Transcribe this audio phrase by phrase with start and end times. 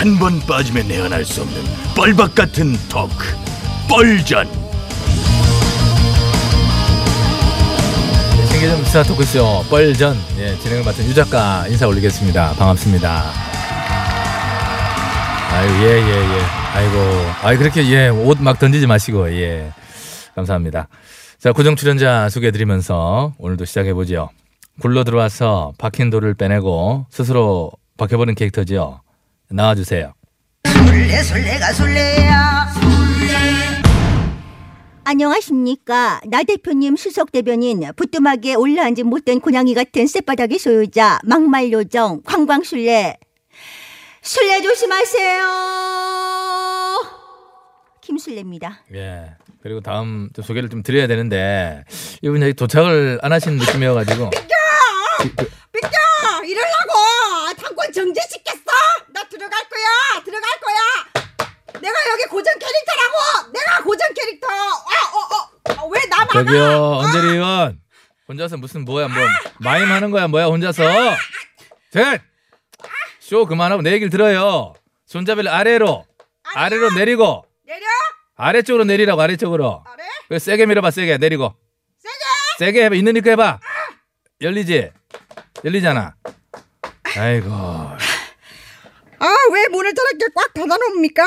[0.00, 1.62] 한 번 빠지면 내안할 수 없는
[1.94, 3.26] 뻘박 같은 토크
[3.86, 4.48] 뻘전
[8.50, 12.52] 신개점 스타 토크쇼 뻘전 예, 진행을 맡은 유 작가 인사 올리겠습니다.
[12.54, 13.24] 반갑습니다.
[15.52, 16.40] 아유 예예 예, 예.
[16.74, 16.96] 아이고
[17.42, 19.70] 아이 그렇게 예 옷 막 던지지 마시고 예
[20.34, 20.88] 감사합니다.
[21.38, 24.30] 자 고정 출연자 소개해드리면서 오늘도 시작해 보죠.
[24.80, 29.02] 굴러 들어와서 박힌 돌을 빼내고 스스로 박혀버린 캐릭터지요.
[29.50, 30.12] 나와주세요.
[30.66, 32.70] 술래 술래가 술래야
[35.04, 36.20] 안녕하십니까.
[36.28, 43.16] 나 대표님 수석 대변인 부뚜막에 올라앉은 못된 고양이 같은 쌔바닥의 소유자 막말 요정 관광술래
[44.22, 45.44] 술래 조심하세요.
[48.02, 48.82] 김술래입니다.
[48.94, 49.34] 예.
[49.62, 51.84] 그리고 다음 좀 소개를 좀 드려야 되는데
[52.22, 54.30] 이분 여기 도착을 안 하신 느낌이어가지고
[55.72, 55.88] 삐껴
[56.44, 58.70] 이럴라고 당권 정지시켰어
[59.12, 66.19] 나 들어갈 거야 들어갈 거야 내가 여기 고정 캐릭터라고 내가 고정 캐릭터 어, 어어왜 나만
[66.32, 67.80] 저기요 언제리 의원.
[68.28, 69.16] 혼자서 무슨 뭐야 뭐
[69.58, 70.82] 마임 하는 거야 뭐야 혼자서?
[73.20, 74.74] 셋쇼 그만하고 내 얘기를 들어요.
[75.06, 76.06] 손잡이를 아래로
[76.54, 77.44] 아래로 내리고.
[77.66, 77.84] 내려?
[78.36, 79.84] 아래쪽으로 내리라고 아래쪽으로.
[79.86, 80.04] 아래?
[80.28, 81.18] 그 세게 밀어봐 세게.
[81.18, 81.54] 내리고.
[81.98, 82.14] 세게?
[82.72, 82.94] 세게 해봐.
[82.94, 83.58] 있는 입고 해봐.
[84.40, 84.90] 열리지?
[85.64, 86.14] 열리잖아.
[87.16, 87.50] 아이고.
[87.52, 91.22] 아 왜 문을 저렇게 꽉 닫아놓습니까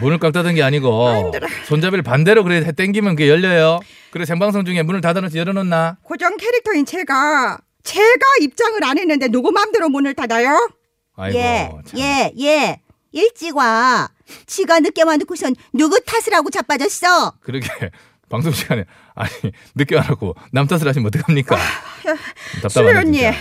[0.00, 1.32] 문을 꽉 닫은 게 아니고
[1.66, 7.58] 손잡이를 반대로 그래 땡기면 그게 열려요 그래 생방송 중에 문을 닫아놓지 열어놓나 고정 캐릭터인 제가
[7.82, 10.68] 제가 입장을 안 했는데 누구 마음대로 문을 닫아요
[11.16, 11.98] 아이고 예, 참.
[11.98, 12.80] 예, 예.
[13.12, 14.08] 일찍 와.
[14.46, 17.32] 지가 늦게 와 놓고선 누구 탓을 하고 자빠졌어?
[17.40, 17.66] 그러게
[18.28, 19.30] 방송 시간에 아니
[19.74, 21.56] 늦게 와놓고 남 탓을 하시면 어떡합니까?
[22.02, 23.34] 수혜 답답하네 언니 진짜.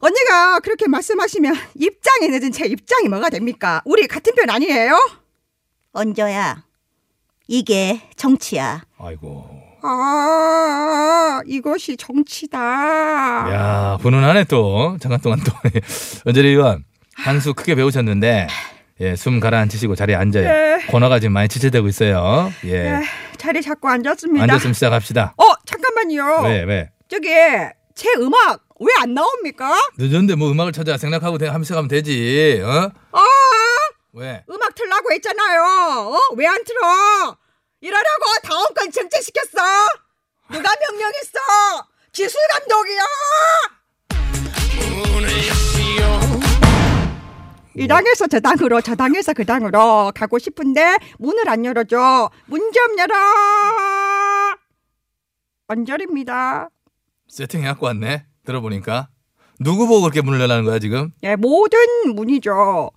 [0.00, 4.98] 언니가 그렇게 말씀하시면 입장이 늦은 제 입장이 뭐가 됩니까 우리 같은 편 아니에요
[5.92, 6.64] 언저야.
[7.48, 8.82] 이게 정치야.
[8.98, 9.46] 아이고.
[9.82, 12.58] 아 이것이 정치다.
[12.58, 14.96] 야 훈훈하네 또.
[15.00, 15.52] 잠깐 동안 또.
[16.26, 18.46] 언저리 의원 한 수 크게 배우셨는데
[19.00, 20.44] 예, 숨 가라앉히시고 자리에 앉아요.
[20.44, 20.86] 네.
[20.86, 22.52] 코너가 지금 많이 지체되고 있어요.
[22.64, 22.82] 예.
[22.92, 23.02] 네,
[23.36, 24.42] 자리 잡고 앉았습니다.
[24.44, 25.34] 앉았으면 시작합시다.
[25.36, 26.42] 어 잠깐만요.
[26.48, 26.90] 왜 왜?
[27.08, 27.28] 저기
[27.94, 29.74] 제 음악 왜 안 나옵니까?
[29.98, 32.90] 늦었는데 뭐 음악을 찾아 생각하고 대- 하면서 가면 되지 어?
[33.12, 33.24] 아
[34.12, 34.44] 왜?
[34.50, 35.62] 음악 틀라고 했잖아요.
[36.14, 36.18] 어?
[36.36, 37.36] 왜 안 틀어?
[37.80, 39.62] 이러려고 다음 건 정체시켰어.
[40.50, 41.38] 누가 명령했어?
[42.12, 43.02] 기술 감독이야
[47.74, 52.30] 이 당에서 저 당으로 저 당에서 그 당으로 가고 싶은데 문을 안 열어줘.
[52.46, 53.14] 문 좀 열어.
[55.68, 56.68] 언절입니다.
[57.28, 58.26] 세팅해갖고 왔네.
[58.44, 59.08] 들어보니까.
[59.58, 61.12] 누구 보고 그렇게 문을 열라는 거야 지금?
[61.22, 61.78] 예, 모든
[62.14, 62.90] 문이죠.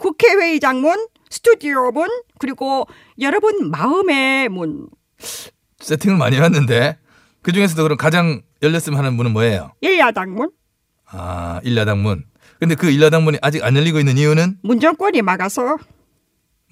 [0.00, 2.86] 국회의장 문, 스튜디오 문, 그리고
[3.20, 4.88] 여러분 마음의 문.
[5.78, 6.98] 세팅을 많이 해왔는데
[7.42, 9.72] 그 중에서도 그럼 가장 열렸으면 하는 문은 뭐예요?
[9.80, 10.50] 일야당 문,
[11.06, 12.24] 아 일야당 문.
[12.58, 15.76] 근데 그 일야당 문이 아직 안 열리고 있는 이유는 문정권이 막아서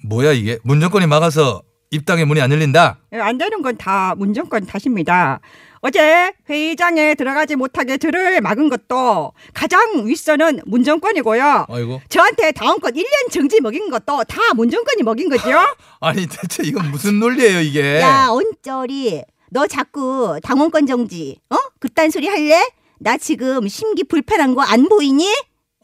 [0.05, 0.59] 뭐야 이게?
[0.63, 2.99] 문정권이 막아서 입당의 문이 안 열린다?
[3.13, 5.39] 예, 안 되는 건 다 문정권 탓입니다.
[5.81, 11.65] 어제 회의장에 들어가지 못하게 들을 막은 것도 가장 윗선은 문정권이고요.
[11.69, 12.01] 아이고.
[12.09, 15.51] 저한테 다음 건 1년 정지 먹인 것도 다 문정권이 먹인 거죠.
[16.01, 18.01] 아니 대체 이건 무슨 논리예요 이게?
[18.01, 19.23] 야, 언저리.
[19.51, 21.55] 너 자꾸 당원권 정지, 어?
[21.79, 22.61] 그딴 소리 할래?
[22.99, 25.25] 나 지금 심기 불편한 거 안 보이니?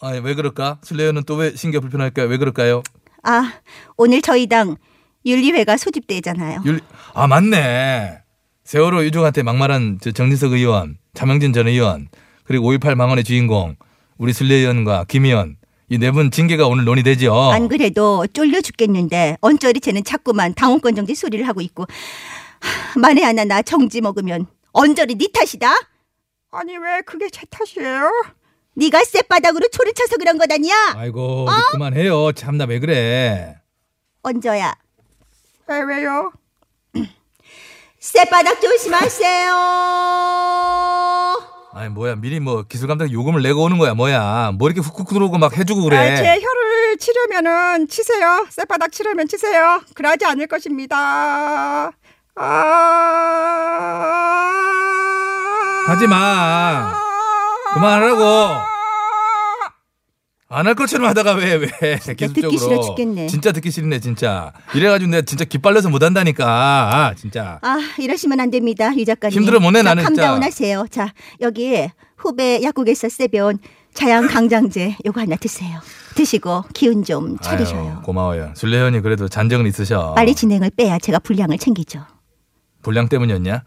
[0.02, 0.80] 아니 왜 그럴까?
[0.84, 2.28] 슬레이어는 또왜 신경 불편할까요?
[2.28, 2.84] 왜 그럴까요?
[3.24, 3.54] 아,
[3.98, 4.76] 오늘 저희 당
[5.26, 6.62] 윤리회가 소집되잖아요.
[6.66, 6.82] 윤리...
[7.14, 8.20] 아 맞네.
[8.66, 12.08] 세월호 유족한테 막말한 저 정진석 의원, 차명진 전 의원,
[12.44, 13.76] 그리고 5.18 망언의 주인공
[14.18, 17.32] 우리 슬레이 의원과 김 의원 이 네 분 징계가 오늘 논의되죠.
[17.52, 23.46] 안 그래도 쫄려 죽겠는데 언저리 쟤는 자꾸만 당원권 정지 소리를 하고 있고 하, 만에 하나
[23.46, 25.72] 나 정지 먹으면 언저리 네 탓이다.
[26.52, 28.10] 아니 왜 그게 제 탓이에요?
[28.74, 30.74] 네가 쌔바닥으로 초를 쳐서 그런 것 아니야?
[30.96, 32.32] 아이고 이제 그만해요.
[32.32, 33.56] 참나 왜 그래?
[34.24, 34.74] 언저야
[35.68, 36.32] 왜 왜요?
[38.14, 39.52] 쌔바닥 조심하세요.
[41.74, 44.52] 아니 뭐야 미리 뭐 기술 감독 요금을 내고 오는 거야 뭐야?
[44.58, 45.98] 뭐 이렇게 훅훅 들어오고 막 해주고 그래?
[45.98, 48.46] 아, 제 혀를 치려면은 치세요.
[48.50, 49.82] 쌔바닥 치려면 치세요.
[49.96, 51.92] 그러지 않을 것입니다.
[52.36, 53.52] 아.
[55.88, 56.94] 하지 마.
[57.74, 58.75] 그만하라고.
[60.58, 61.68] 안 할 것처럼 하다가 왜 왜?
[62.16, 62.34] 기술적으로.
[62.34, 63.28] 듣기 싫어 죽겠네.
[63.28, 64.54] 진짜 듣기 싫네 진짜.
[64.74, 66.46] 이래가지고 내가 진짜 기빨려서 못 한다니까.
[66.48, 67.60] 아, 진짜.
[67.62, 69.38] 아 이러시면 안 됩니다 유 작가님.
[69.38, 70.22] 힘들어 못내, 자, 나는 진짜.
[70.24, 70.86] 캄다운하세요.
[70.92, 71.88] 자 여기
[72.18, 73.60] 후배 약국에서 세변
[73.94, 75.80] 자양 강장제 요거 하나 드세요.
[76.16, 77.96] 드시고 기운 좀 차리셔요.
[77.98, 78.54] 아유, 고마워요.
[78.56, 80.14] 술래현이 그래도 잔정은 있으셔.
[80.16, 82.02] 빨리 진행을 빼야 제가 분량을 챙기죠.
[82.82, 83.64] 불량 때문이었냐?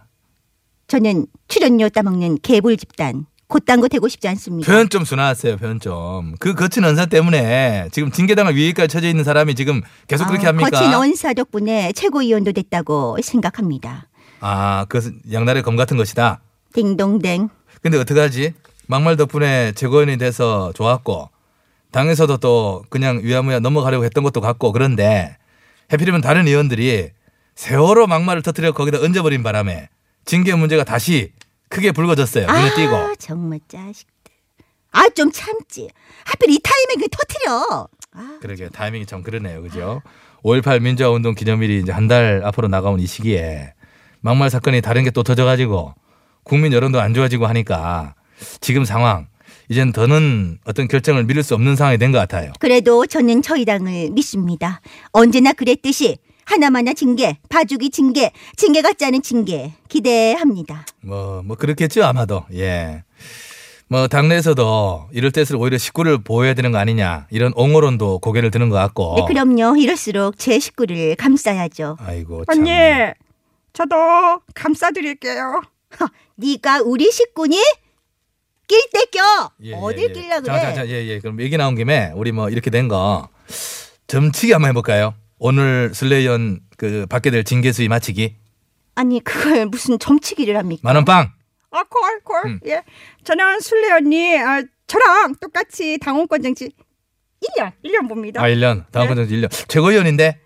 [0.86, 4.70] 저는 출연료 따먹는 개불 집단 곧단 거 되고 싶지 않습니다.
[4.70, 5.56] 표현 좀 순화하세요.
[5.56, 6.34] 표현 좀.
[6.38, 10.70] 그 거친 언사 때문에 지금 징계당할 위기까지 처져 있는 사람이 지금 계속 그렇게 아, 합니까?
[10.70, 14.08] 거친 언사 덕분에 최고위원도 됐다고 생각합니다.
[14.40, 16.40] 아, 그것은 양날의 검 같은 것이다.
[16.74, 17.48] 딩동댕.
[17.82, 18.52] 근데 어떡하지?
[18.86, 21.30] 막말 덕분에 최고위원이 돼서 좋았고
[21.90, 25.36] 당에서도 또 그냥 위야무야 넘어가려고 했던 것도 같고 그런데
[25.92, 27.10] 해필이면 다른 의원들이
[27.54, 29.88] 세월호 막말을 터뜨려 거기다 얹어버린 바람에
[30.24, 31.32] 징계 문제가 다시
[31.68, 32.46] 크게 불거졌어요.
[32.46, 32.96] 눈에 띄고.
[32.96, 34.32] 아 정말 자식들.
[34.92, 35.88] 아 좀 참지.
[36.24, 37.88] 하필 이 타이밍에 터트려.
[38.14, 39.62] 아, 그러게 타이밍이 참 그러네요.
[39.62, 40.02] 그죠?
[40.42, 43.74] 5.18 민주화운동 기념일이 이제 한 달 앞으로 나가온 이 시기에
[44.20, 45.94] 막말 사건이 다른 게 또 터져가지고
[46.44, 48.14] 국민 여론도 안 좋아지고 하니까
[48.60, 49.26] 지금 상황
[49.68, 52.52] 이젠 더는 어떤 결정을 미룰 수 없는 상황이 된 것 같아요.
[52.58, 54.80] 그래도 저는 저희 당을 믿습니다.
[55.12, 56.18] 언제나 그랬듯이
[56.52, 60.86] 하나마나 징계, 봐주기 징계, 징계 같지 않은 징계 기대합니다.
[61.02, 62.46] 뭐, 뭐 그렇겠죠 아마도.
[62.54, 63.04] 예.
[63.88, 68.76] 뭐 당내에서도 이럴 때일수록 오히려 식구를 보호해야 되는 거 아니냐 이런 옹호론도 고개를 드는 것
[68.76, 69.16] 같고.
[69.18, 69.76] 네, 그럼요.
[69.76, 71.98] 이럴수록 제 식구를 감싸야죠.
[72.00, 72.60] 아이고 참.
[72.60, 72.70] 언니,
[73.74, 73.96] 저도
[74.54, 75.60] 감싸드릴게요.
[76.00, 76.06] 허,
[76.36, 77.58] 네가 우리 식구니?
[78.66, 79.50] 낄 때 껴.
[79.64, 80.12] 예, 예, 어딜 예.
[80.12, 80.52] 낄라 그래?
[80.52, 81.18] 자, 자, 자, 예, 예.
[81.20, 83.28] 그럼 얘기 나온 김에 우리 뭐 이렇게 된 거
[84.06, 85.14] 점치기 한번 해볼까요?
[85.38, 88.36] 오늘 슬레이언 그 받게 될 징계 수위 맞히기
[88.94, 90.80] 아니 그걸 무슨 점치기를 합니까?
[90.82, 91.30] 만원 빵.
[91.70, 92.50] 아, 콜, 콜.
[92.50, 92.60] 음.
[92.66, 92.82] 예.
[93.24, 96.70] 저는 술래 언니, 아, 저랑 똑같이 당원권 정지
[97.44, 98.42] 1년, 1년 봅니다.
[98.42, 99.14] 아 1년 다음 네.
[99.14, 100.40] 건정 1년 최고위원인데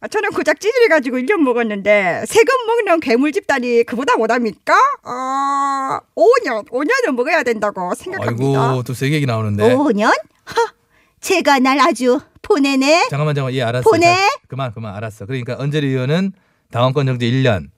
[0.00, 4.72] 아, 저는 고작 찌질해가지고 1년 먹었는데 세금 먹는 괴물 집단이 그보다 못합니까?
[5.02, 8.70] 어, 5년, 5년은 먹어야 된다고 생각합니다.
[8.70, 10.06] 아이고 또 세계 얘기 나오는데 5년?
[10.06, 10.72] 허,
[11.20, 13.08] 제가 날 아주 보내네.
[13.10, 14.06] 잠깐만 잠깐만 예 알았어 보내.
[14.06, 16.32] 자, 그만 그만 알았어 그러니까 언저리 의원은
[16.70, 17.68] 당원권 정지 1년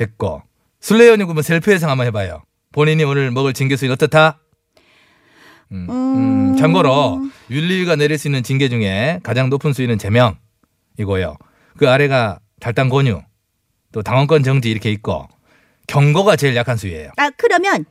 [0.00, 0.42] 했고
[0.80, 2.42] 슬레이언이 그러면 셀프 예상 한번 해봐요
[2.72, 4.38] 본인이 오늘 먹을 징계 수위 어떻다?
[5.72, 10.38] 음, 음, 참고로 윤리위가 내릴 수 있는 징계 중에 가장 높은 수위는 제명
[10.98, 11.36] 이고요.
[11.76, 13.20] 그 아래가 탈당 권유,
[13.92, 15.28] 또 당원권 정지 이렇게 있고
[15.86, 17.10] 경고가 제일 약한 수위예요.
[17.16, 17.84] 아 그러면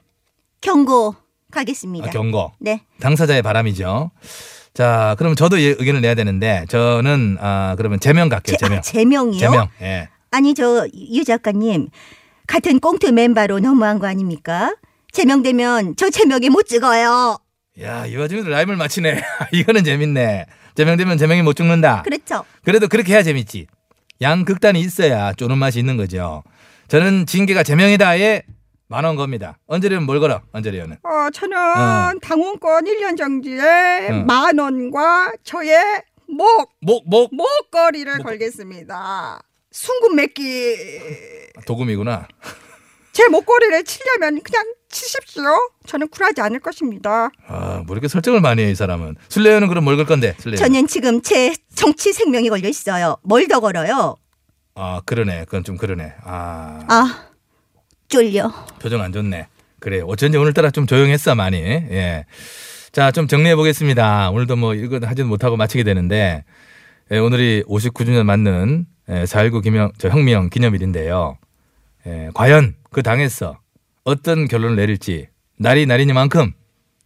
[0.61, 1.15] 경고
[1.51, 2.07] 가겠습니다.
[2.07, 2.51] 아, 경고.
[2.59, 2.83] 네.
[2.99, 4.11] 당사자의 바람이죠.
[4.77, 8.57] 자, 그럼 저도 예- 의견을 내야 되는데 저는 아 그러면 제명 갈게요.
[8.57, 8.77] 제, 제명.
[8.77, 9.39] 아, 제명이요?
[9.39, 9.67] 제명.
[9.81, 10.07] 예.
[10.29, 11.87] 아니 저 유 작가님
[12.45, 14.75] 같은 꽁트 멤버로 너무한 거 아닙니까?
[15.13, 17.39] 제명되면 저 제명에 못 찍어요.
[17.81, 19.19] 야, 이 와중에도 라임을 맞히네.
[19.51, 20.45] 이거는 재밌네.
[20.75, 22.03] 제명되면 제명이 못 죽는다.
[22.03, 22.45] 그렇죠.
[22.63, 23.65] 그래도 그렇게 해야 재밌지.
[24.21, 26.43] 양극단이 있어야 쪼는 맛이 있는 거죠.
[26.87, 28.43] 저는 징계가 제명이다에
[28.89, 29.57] 만원 겁니다.
[29.67, 30.41] 언제리는 뭘 걸어?
[30.53, 30.97] 언제리는.
[31.03, 32.11] 어, 저는 어.
[32.21, 34.13] 당원권 1년 정지에 어.
[34.25, 35.77] 만 원과 저의
[36.29, 37.33] 목, 목, 목.
[37.35, 39.39] 목걸이를 목- 걸겠습니다.
[39.71, 40.77] 순금 맺기.
[41.65, 42.27] 도금이구나.
[43.11, 45.43] 제 목걸이를 치려면 그냥 치십시오.
[45.85, 47.29] 저는 굴하지 않을 것입니다.
[47.47, 49.15] 아, 뭐 이렇게 설정을 많이 해, 이 사람은.
[49.27, 50.57] 술래연은 그럼 뭘 걸 건데, 술래연.
[50.57, 53.17] 저는 지금 제 정치 생명이 걸려 있어요.
[53.23, 54.15] 뭘 더 걸어요?
[54.75, 55.45] 아, 그러네.
[55.45, 56.13] 그건 좀 그러네.
[56.23, 57.26] 아, 아
[58.07, 58.51] 쫄려.
[58.79, 59.47] 표정 안 좋네.
[59.79, 60.01] 그래.
[60.05, 61.57] 어쩐지 오늘따라 좀 조용했어, 많이.
[61.57, 62.25] 예.
[62.91, 64.31] 자, 좀 정리해 보겠습니다.
[64.31, 66.43] 오늘도 뭐 이거 하지는 못하고 마치게 되는데,
[67.11, 71.37] 예, 오늘이 59주년 맞는 예, 4.19 기명, 저 혁명 기념일인데요.
[72.05, 73.59] 예, 과연 그 당에서
[74.03, 76.53] 어떤 결론을 내릴지 날이 날이니만큼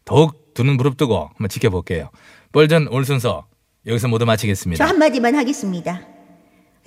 [0.05, 2.09] 더욱 두눈 부릅뜨고 한번 지켜볼게요.
[2.51, 3.45] 뻘전 오늘 순서
[3.85, 4.83] 여기서 모두 마치겠습니다.
[4.83, 6.01] 저 한마디만 하겠습니다.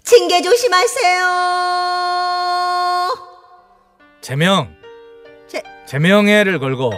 [0.02, 2.23] 징계 조심하세요.
[4.24, 4.74] 제명
[5.46, 6.90] 제, 제명회를 걸고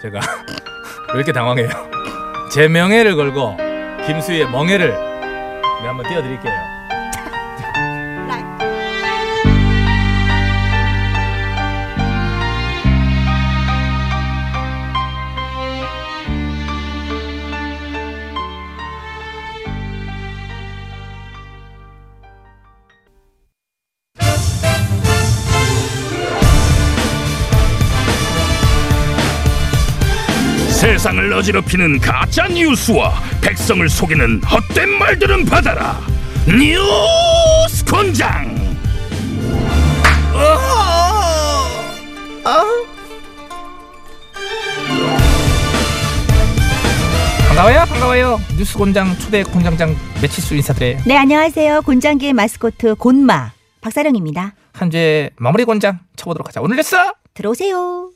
[0.00, 0.20] 제가
[1.12, 1.68] 왜 이렇게 당황해요?
[2.50, 3.58] 제명회를 걸고
[4.06, 6.71] 김수희의 멍해를 네, 한번 띄워드릴게요.
[31.42, 36.00] 어지럽히는 가짜 뉴스와 백성을 속이는 헛된 말들은 받아라.
[36.46, 38.54] 뉴스 권장.
[47.48, 48.40] 반가워요, 반가워요.
[48.56, 50.98] 뉴스 곤장 초대 곤장장 매치수 인사드려요.
[51.06, 51.82] 네 안녕하세요.
[51.82, 54.54] 곤장기의 마스코트 곤마 박사령입니다.
[54.72, 56.60] 한 주의 마무리 곤장 쳐보도록 하자.
[56.60, 56.96] 오늘 뉴스
[57.34, 58.10] 들어오세요.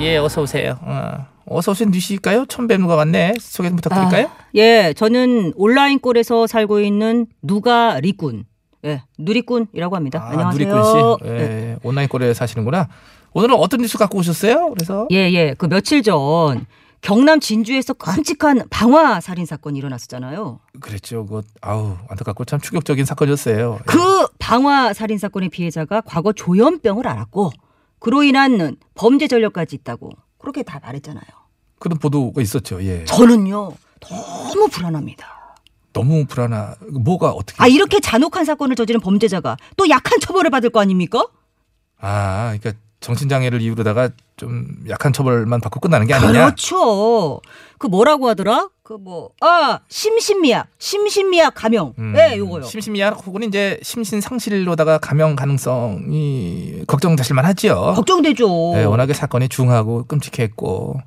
[0.00, 0.78] 예, 어서 오세요.
[0.82, 2.46] 어, 어서 오신 누씨일까요?
[2.46, 3.34] 처음 뵙는 것 같네.
[3.40, 4.26] 소개 좀 부탁드릴까요?
[4.28, 8.44] 아, 예, 저는 온라인골에서 살고 있는 누가 리꾼.
[8.86, 10.26] 예, 누리꾼이라고 합니다.
[10.30, 10.52] 안녕하세요.
[10.52, 11.24] 누리꾼 씨.
[11.26, 11.30] 예.
[11.38, 12.88] 예, 온라인 꼴에 사시는구나.
[13.32, 14.70] 오늘은 어떤 뉴스 갖고 오셨어요?
[14.70, 15.54] 그래서 예, 예.
[15.56, 16.66] 그 며칠 전
[17.02, 20.60] 경남 진주에서 끔찍한 방화 살인 사건이 일어났었잖아요.
[20.80, 21.26] 그랬죠.
[21.26, 23.80] 그 아우 안타깝고 참 충격적인 사건이었어요.
[23.86, 27.52] 그 방화 살인 사건의 피해자가 과거 조현병을 앓았고
[28.00, 31.22] 그로 인한 범죄 전력까지 있다고 그렇게 다 말했잖아요.
[31.78, 32.82] 그런 보도가 있었죠.
[32.82, 33.04] 예.
[33.04, 35.54] 저는요 너무 불안합니다.
[35.92, 36.74] 너무 불안하.
[36.90, 37.62] 뭐가 어떻게?
[37.62, 41.26] 아 이렇게 잔혹한 사건을 저지른 범죄자가 또 약한 처벌을 받을 거 아닙니까?
[42.00, 46.32] 아, 그러니까 정신장애를 이유로다가 좀 약한 처벌만 받고 끝나는 게 아니냐?
[46.32, 47.40] 그렇죠.
[47.78, 48.68] 그 뭐라고 하더라?
[48.82, 51.94] 그 뭐 아 심신미약, 심신미약 감형.
[51.98, 52.64] 음, 네, 요거요.
[52.64, 57.92] 심신미약 혹은 이제 심신상실로다가 감형 가능성이 걱정되실 만 하지요.
[57.96, 58.72] 걱정되죠.
[58.74, 61.00] 네, 워낙에 사건이 중하고 끔찍했고.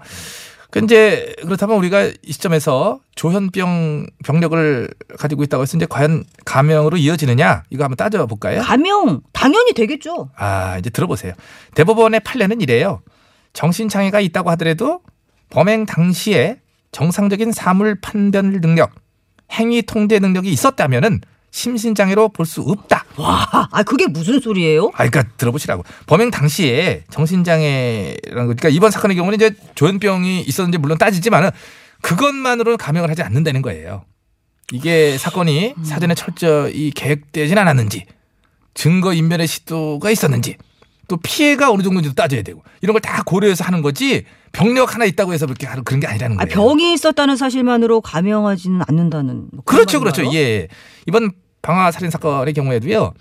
[0.74, 4.90] 그 이제 그렇다면 우리가 이 시점에서 조현병 병력을
[5.20, 8.60] 가지고 있다고 해서 이제 과연 감형으로 이어지느냐 이거 한번 따져 볼까요?
[8.64, 10.32] 감형 당연히 되겠죠.
[10.36, 11.34] 아, 이제 들어보세요.
[11.76, 13.04] 대법원의 판례는 이래요.
[13.54, 15.02] 정신장애가 있다고 하더라도
[15.52, 16.60] 범행 당시에
[16.92, 18.96] 정상적인 사물 판별 능력,
[19.52, 21.22] 행위 통제 능력이 있었다면은
[21.58, 23.06] 심신장애로 볼 수 없다.
[23.16, 24.88] 와, 아 그게 무슨 소리예요?
[24.96, 25.84] 아, 그러니까 들어보시라고.
[26.08, 28.18] 범행 당시에 정신장애라는
[28.48, 31.52] 거, 그러니까 이번 사건의 경우는 이제 조현병이 있었는지 물론 따지지만은
[32.02, 34.04] 그것만으로는 감형을 하지 않는다는 거예요.
[34.72, 38.06] 이게 사건이 사전에 철저히 계획되진 않았는지,
[38.74, 40.58] 증거 인멸의 시도가 있었는지,
[41.08, 45.34] 또 피해가 어느 정도인지도 따져야 되고 이런 걸 다 고려해서 하는 거지 병력 하나 있다고
[45.34, 46.56] 해서 그렇게 하는 그런 게 아니라는 아, 거예요.
[46.56, 49.50] 병이 있었다는 사실만으로 감형하지는 않는다는.
[49.52, 50.24] 뭐 그렇죠, 그렇죠.
[50.24, 50.42] 말인가요?
[50.42, 50.68] 예.
[51.08, 51.32] 이번
[51.64, 53.14] 방화 살인 사건의 경우에도요.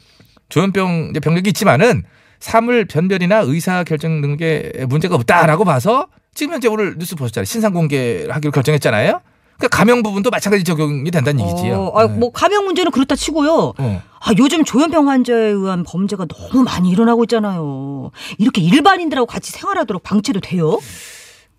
[0.50, 2.02] 조현병 이제 병력이 있지만은
[2.38, 7.46] 사물 변별이나 의사 결정 능력에 문제가 없다라고 봐서 지금 현재 오늘 뉴스 보셨잖아요.
[7.46, 9.20] 신상 공개하기로 결정했잖아요.
[9.56, 11.80] 그러니까 감형 부분도 마찬가지 적용이 된다는 얘기지요.
[11.80, 12.18] 어, 아, 네.
[12.18, 13.74] 뭐 감형 문제는 그렇다 치고요.
[13.78, 14.02] 어.
[14.18, 18.10] 아, 요즘 조현병 환자에 의한 범죄가 너무 많이 일어나고 있잖아요.
[18.38, 20.80] 이렇게 일반인들하고 같이 생활하도록 방치도 돼요?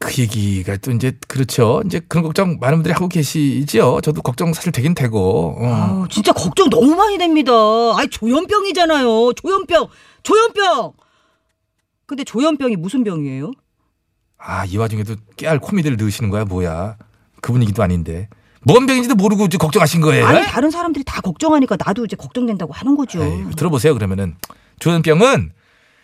[0.04, 1.82] 그 얘기가 또 이제 그렇죠.
[1.86, 4.02] 이제 그런 걱정 많은 분들이 하고 계시지요.
[4.04, 5.56] 저도 걱정 사실 되긴 되고.
[5.60, 5.66] 어.
[5.66, 7.52] 아우, 진짜 걱정 너무 많이 됩니다.
[7.96, 9.34] 아이, 조현병이잖아요.
[9.34, 9.88] 조현병.
[10.24, 10.94] 조현병.
[12.06, 13.52] 근데 조현병이 무슨 병이에요?
[14.38, 16.98] 아, 이 와중에도 깨알 코미디를 넣으시는 거야, 뭐야.
[17.42, 18.28] 그 분위기도 아닌데.
[18.66, 20.26] 뭔 병인지도 모르고 이제 걱정하신 거예요?
[20.26, 23.24] 아니, 다른 사람들이 다 걱정하니까 나도 이제 걱정된다고 하는 거죠.
[23.24, 24.36] 에이, 들어보세요, 그러면은.
[24.80, 25.52] 조현병은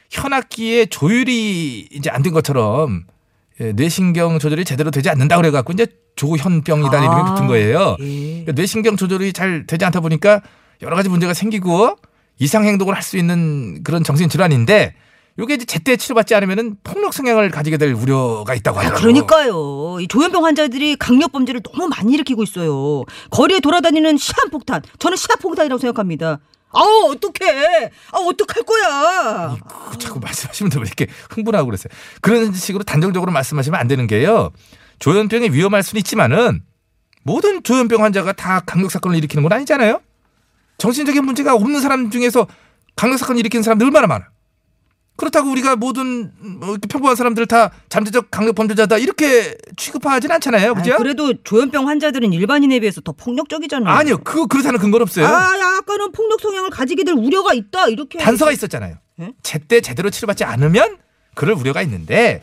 [0.10, 3.19] 현악기의 조율이 이제 안 된 것처럼 예,
[3.60, 5.86] 뇌신경 조절이 제대로 되지 않는다 그래갖고 이제
[6.16, 7.96] 조현병이다 이름이 아, 붙은 거예요.
[8.00, 8.06] 예.
[8.44, 10.42] 그러니까 뇌신경 조절이 잘 되지 않다 보니까
[10.82, 11.96] 여러 가지 문제가 생기고
[12.40, 14.96] 이상 행동을 할 수 있는 그런 정신 질환인데
[15.38, 19.02] 요게 이제 제때 치료받지 않으면은 폭력 성향을 가지게 될 우려가 있다고 아, 하더라고요.
[19.02, 20.00] 그러니까요.
[20.02, 23.04] 이 조현병 환자들이 강력 범죄를 너무 많이 일으키고 있어요.
[23.30, 24.82] 거리에 돌아다니는 시한폭탄.
[25.00, 26.40] 저는 시한폭탄이라고 생각합니다.
[26.72, 27.92] 아우, 어떡해.
[28.12, 29.58] 아, 어떡할 거야.
[29.92, 31.90] 그 자꾸 말씀하시면 왜 이렇게 흥분하고 그러세요.
[32.22, 34.52] 그런 식으로 단정적으로 말씀하시면 안 되는 게요.
[35.00, 36.62] 조현병이 위험할 수는 있지만은
[37.24, 40.02] 모든 조현병 환자가 다 강력 사건을 일으키는 건 아니잖아요.
[40.78, 42.48] 정신적인 문제가 없는 사람 중에서
[42.96, 44.26] 강력 사건을 일으키는 사람들 얼마나 많아.
[45.20, 50.74] 그렇다고 우리가 모든 뭐 이렇게 평범한 사람들 다 잠재적 강력 범죄자다 이렇게 취급하진 않잖아요.
[50.76, 50.96] 그죠?
[50.98, 53.94] 그래도 조현병 환자들은 일반인에 비해서 더 폭력적이잖아요.
[53.94, 54.18] 아니요.
[54.20, 55.28] 그거 그렇다는 근거는 없어요.
[55.28, 57.90] 아, 약간은 폭력 성향을 가지게 될 우려가 있다.
[57.90, 58.18] 이렇게.
[58.18, 58.96] 단서가 있었잖아요.
[59.20, 59.34] 예?
[59.44, 60.98] 제때 제대로 치료받지 않으면
[61.36, 62.42] 그럴 우려가 있는데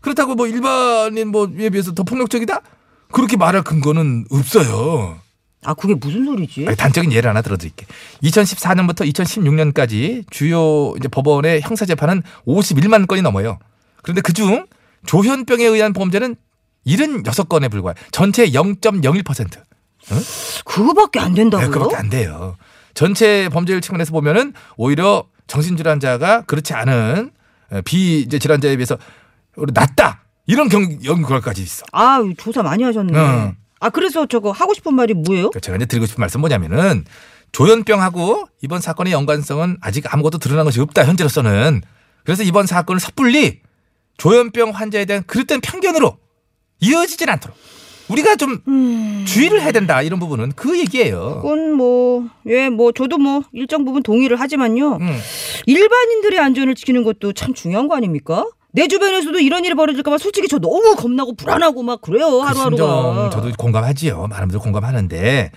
[0.00, 2.62] 그렇다고 뭐 일반인 뭐에 비해서 더 폭력적이다?
[3.12, 5.18] 그렇게 말할 근거는 없어요.
[5.64, 6.66] 아, 그게 무슨 소리지?
[6.66, 7.86] 아니, 단적인 예를 하나 들어드릴게.
[8.22, 13.58] 2014년부터 2016년까지 주요 이제 법원의 형사 재판은 51만 건이 넘어요.
[14.02, 14.66] 그런데 그중
[15.06, 16.36] 조현병에 의한 범죄는
[16.86, 17.94] 76건에 불과해.
[18.12, 19.58] 전체 0.01%.
[20.64, 21.66] 그거밖에 안 된다고요?
[21.66, 22.56] 네, 그밖에 안 돼요.
[22.92, 27.30] 전체 범죄율 측면에서 보면은 오히려 정신질환자가 그렇지 않은
[27.70, 28.98] 어, 비 이제 질환자에 비해서
[29.56, 31.84] 낮다 이런 경 연구까지 있어.
[31.92, 33.18] 아, 조사 많이 하셨네.
[33.18, 33.56] 응.
[33.84, 35.50] 아, 그래서 저거 하고 싶은 말이 뭐예요?
[35.50, 37.04] 그러니까 제가 이제 드리고 싶은 말씀 뭐냐면은
[37.52, 41.82] 조현병하고 이번 사건의 연관성은 아직 아무것도 드러난 것이 없다 현재로서는.
[42.24, 43.60] 그래서 이번 사건을 섣불리
[44.16, 46.16] 조현병 환자에 대한 그릇된 편견으로
[46.80, 47.54] 이어지진 않도록
[48.08, 48.60] 우리가 좀
[49.26, 51.40] 주의를 해야 된다 이런 부분은 그 얘기예요.
[51.42, 54.96] 그건 뭐, 예, 뭐, 저도 뭐, 일정 부분 동의를 하지만요.
[54.96, 55.18] 음.
[55.66, 58.46] 일반인들의 안전을 지키는 것도 참 중요한 거 아닙니까?
[58.74, 63.30] 내 주변에서도 이런 일이 벌어질까봐 솔직히 저 너무 겁나고 불안하고 막 그래요, 그 하루하루가.
[63.30, 64.26] 저도 공감하지요.
[64.26, 65.52] 많은 분들 공감하는데.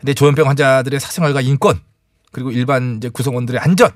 [0.00, 1.80] 근데 조현병 환자들의 사생활과 인권
[2.32, 3.90] 그리고 일반 이제 구성원들의 안전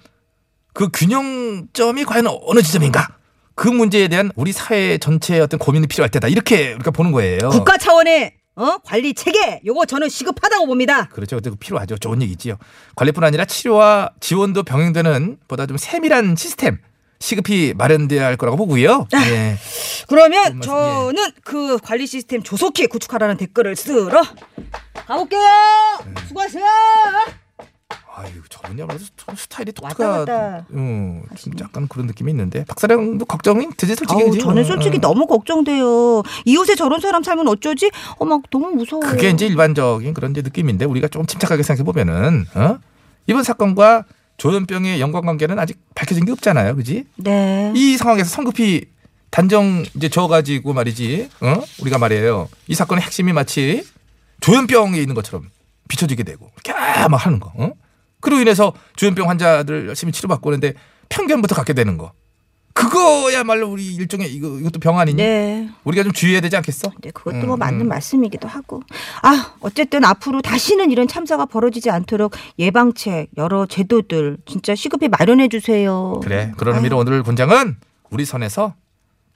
[0.72, 3.08] 그 균형점이 과연 어느 지점인가?
[3.56, 6.28] 그 문제에 대한 우리 사회 전체의 어떤 고민이 필요할 때다.
[6.28, 7.50] 이렇게 우리가 보는 거예요.
[7.50, 8.78] 국가 차원의 어?
[8.84, 11.08] 관리 체계 요거 저는 시급하다고 봅니다.
[11.08, 11.36] 그렇죠.
[11.36, 11.98] 그것도 필요하죠.
[11.98, 12.56] 좋은 얘기지요.
[12.94, 16.78] 관리뿐 아니라 치료와 지원도 병행되는 보다 좀 세밀한 시스템
[17.30, 19.06] 시급히 마련돼야 할 거라고 보고요.
[19.14, 19.56] 예.
[20.08, 24.22] 그러면 말씀, 저는 그 관리 시스템 조속히 구축하라는 댓글을 쓰러
[25.06, 25.40] 가볼게요.
[26.06, 26.14] 네.
[26.26, 26.64] 수고하세요.
[28.16, 28.98] 아유, 저분야말로
[29.36, 30.18] 스타일이 왔다 독특하.
[30.24, 34.22] 갔다 음, 좀 약간 그런 느낌이 있는데 박사랑도 걱정이 되지 솔직히.
[34.22, 34.36] 아우?
[34.38, 35.00] 저는 어, 솔직히 어.
[35.00, 36.22] 너무 걱정돼요.
[36.44, 37.90] 이웃에 저런 사람 살면 어쩌지?
[38.18, 39.00] 어, 막 너무 무서워.
[39.00, 42.78] 그게 이제 일반적인 그런 이제 느낌인데 우리가 조금 침착하게 생각해 보면은 어?
[43.26, 44.04] 이번 사건과
[44.40, 47.04] 조현병의 연관관계는 아직 밝혀진 게 없잖아요, 그지?
[47.16, 47.72] 네.
[47.76, 48.86] 이 상황에서 성급히
[49.30, 51.62] 단정 이제 져가지고 말이지, 어?
[51.82, 52.48] 우리가 말이에요.
[52.66, 53.84] 이 사건의 핵심이 마치
[54.40, 55.50] 조현병에 있는 것처럼
[55.88, 57.52] 비춰지게 되고 이렇게 아, 막 하는 거.
[57.54, 57.72] 어?
[58.20, 60.72] 그로 인해서 조현병 환자들 열심히 치료받고 있는데
[61.10, 62.12] 편견부터 갖게 되는 거.
[62.80, 65.22] 그거야말로 우리 일종의 이거 이것도 병 아니니?
[65.22, 65.68] 네.
[65.84, 66.90] 우리가 좀 주의해야 되지 않겠어?
[67.00, 67.88] 네, 그것도 음, 뭐 맞는 음.
[67.88, 68.82] 말씀이기도 하고.
[69.22, 76.20] 아, 어쨌든 앞으로 다시는 이런 참사가 벌어지지 않도록 예방책, 여러 제도들 진짜 시급히 마련해 주세요.
[76.22, 76.52] 그래.
[76.56, 77.76] 그런 의미로 오늘 본장은
[78.10, 78.74] 우리 선에서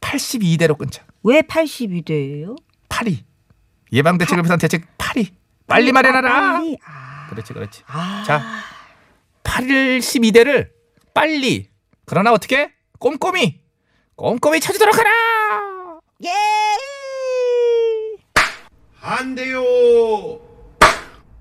[0.00, 1.02] 82대로 끊자.
[1.22, 2.56] 왜 82대예요?
[2.88, 3.18] 8위.
[3.92, 5.28] 예방 대책을 위한 대책 8위.
[5.66, 6.52] 빨리 마련하라.
[6.58, 6.76] 빨리.
[6.84, 7.26] 아.
[7.30, 7.82] 그렇지, 그렇지.
[7.86, 8.22] 아.
[8.26, 8.42] 자,
[9.42, 10.68] 82대를
[11.14, 11.68] 빨리.
[12.04, 12.70] 그러나 어떻게?
[13.04, 13.60] 꼼꼼히.
[14.16, 15.10] 꼼꼼히 찾도록 하라.
[16.24, 16.30] 예!
[18.98, 19.62] 한 대요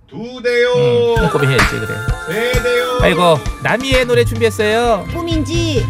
[0.10, 1.88] 두 대요 음, 꼼꼼히 해야지 그래.
[2.28, 5.08] 세 대요 아이고 남이의 노래 준비했어요.
[5.14, 5.86] 꿈인지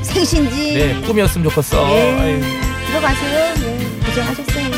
[0.00, 1.86] 생신지 네, 꿈이었으면 좋겠어.
[1.90, 2.40] 예.
[2.86, 3.54] 들어가세요.
[3.56, 4.77] 네, 고생하셨어요.